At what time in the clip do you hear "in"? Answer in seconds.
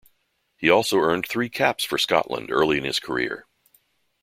2.79-2.85